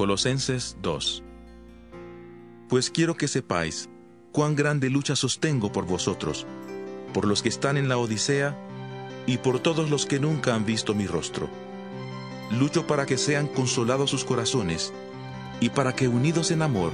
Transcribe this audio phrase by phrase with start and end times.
[0.00, 1.22] Colosenses 2
[2.70, 3.90] Pues quiero que sepáis
[4.32, 6.46] cuán grande lucha sostengo por vosotros,
[7.12, 8.56] por los que están en la Odisea
[9.26, 11.50] y por todos los que nunca han visto mi rostro.
[12.50, 14.94] Lucho para que sean consolados sus corazones
[15.60, 16.92] y para que unidos en amor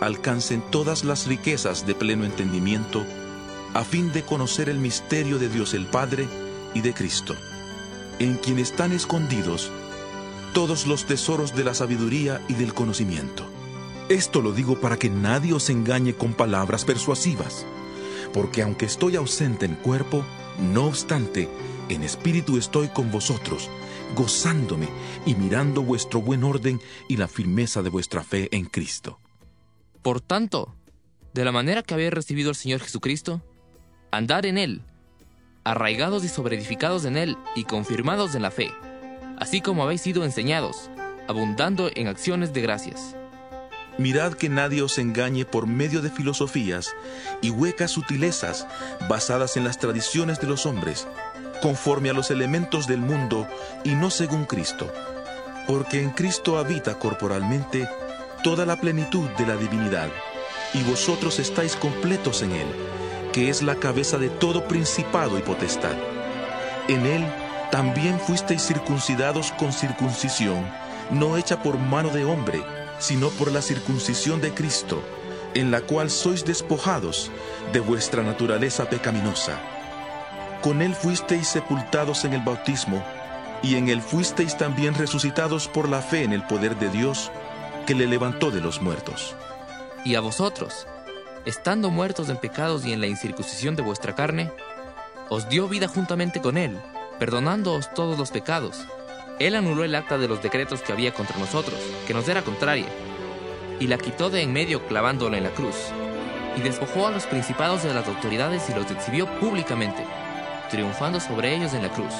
[0.00, 3.04] alcancen todas las riquezas de pleno entendimiento,
[3.74, 6.26] a fin de conocer el misterio de Dios el Padre
[6.72, 7.36] y de Cristo,
[8.20, 9.70] en quien están escondidos
[10.52, 13.44] todos los tesoros de la sabiduría y del conocimiento.
[14.08, 17.66] Esto lo digo para que nadie os engañe con palabras persuasivas,
[18.34, 20.24] porque aunque estoy ausente en cuerpo,
[20.58, 21.48] no obstante,
[21.88, 23.70] en espíritu estoy con vosotros,
[24.14, 24.88] gozándome
[25.24, 29.18] y mirando vuestro buen orden y la firmeza de vuestra fe en Cristo.
[30.02, 30.74] Por tanto,
[31.32, 33.40] de la manera que habéis recibido al Señor Jesucristo,
[34.10, 34.82] andar en Él,
[35.64, 38.70] arraigados y sobreedificados en Él y confirmados en la fe
[39.38, 40.90] así como habéis sido enseñados,
[41.28, 43.16] abundando en acciones de gracias.
[43.98, 46.94] Mirad que nadie os engañe por medio de filosofías
[47.42, 48.66] y huecas sutilezas
[49.08, 51.06] basadas en las tradiciones de los hombres,
[51.60, 53.46] conforme a los elementos del mundo
[53.84, 54.90] y no según Cristo.
[55.66, 57.88] Porque en Cristo habita corporalmente
[58.42, 60.08] toda la plenitud de la divinidad,
[60.74, 62.66] y vosotros estáis completos en Él,
[63.32, 65.94] que es la cabeza de todo principado y potestad.
[66.88, 67.24] En Él
[67.72, 70.62] también fuisteis circuncidados con circuncisión,
[71.10, 72.62] no hecha por mano de hombre,
[72.98, 75.02] sino por la circuncisión de Cristo,
[75.54, 77.30] en la cual sois despojados
[77.72, 79.58] de vuestra naturaleza pecaminosa.
[80.60, 83.02] Con él fuisteis sepultados en el bautismo,
[83.62, 87.32] y en él fuisteis también resucitados por la fe en el poder de Dios,
[87.86, 89.34] que le levantó de los muertos.
[90.04, 90.86] Y a vosotros,
[91.46, 94.52] estando muertos en pecados y en la incircuncisión de vuestra carne,
[95.30, 96.78] os dio vida juntamente con él
[97.18, 98.86] perdonándoos todos los pecados.
[99.38, 102.86] Él anuló el acta de los decretos que había contra nosotros, que nos era contraria,
[103.80, 105.76] y la quitó de en medio clavándola en la cruz,
[106.56, 110.04] y despojó a los principados de las autoridades y los exhibió públicamente,
[110.70, 112.14] triunfando sobre ellos en la cruz.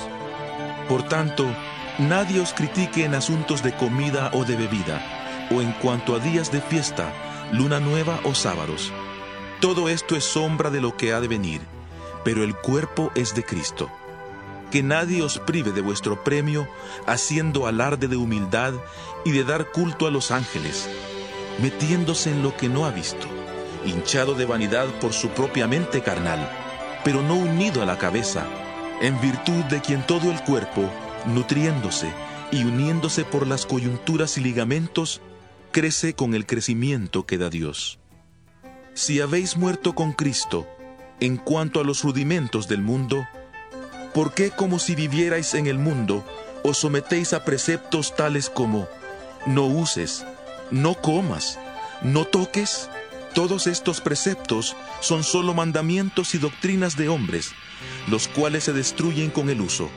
[0.88, 1.46] Por tanto,
[1.98, 5.00] nadie os critique en asuntos de comida o de bebida,
[5.50, 7.12] o en cuanto a días de fiesta,
[7.52, 8.92] luna nueva o sábados.
[9.60, 11.60] Todo esto es sombra de lo que ha de venir,
[12.24, 13.90] pero el cuerpo es de Cristo
[14.72, 16.66] que nadie os prive de vuestro premio,
[17.06, 18.72] haciendo alarde de humildad
[19.22, 20.88] y de dar culto a los ángeles,
[21.60, 23.26] metiéndose en lo que no ha visto,
[23.84, 26.50] hinchado de vanidad por su propia mente carnal,
[27.04, 28.46] pero no unido a la cabeza,
[29.02, 30.90] en virtud de quien todo el cuerpo,
[31.26, 32.10] nutriéndose
[32.50, 35.20] y uniéndose por las coyunturas y ligamentos,
[35.70, 37.98] crece con el crecimiento que da Dios.
[38.94, 40.66] Si habéis muerto con Cristo,
[41.20, 43.26] en cuanto a los rudimentos del mundo,
[44.14, 46.24] ¿Por qué como si vivierais en el mundo
[46.62, 48.86] os sometéis a preceptos tales como
[49.46, 50.26] no uses,
[50.70, 51.58] no comas,
[52.02, 52.90] no toques?
[53.34, 57.52] Todos estos preceptos son solo mandamientos y doctrinas de hombres,
[58.06, 59.88] los cuales se destruyen con el uso.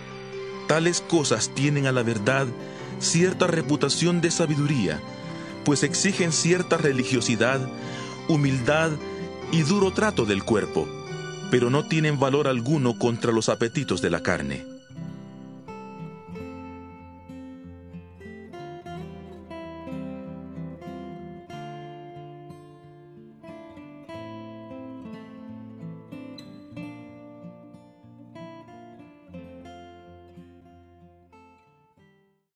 [0.69, 2.47] Tales cosas tienen a la verdad
[2.99, 5.01] cierta reputación de sabiduría,
[5.65, 7.59] pues exigen cierta religiosidad,
[8.29, 8.91] humildad
[9.51, 10.87] y duro trato del cuerpo
[11.51, 14.74] pero no tienen valor alguno contra los apetitos de la carne.